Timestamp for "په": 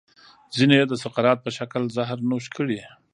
1.43-1.49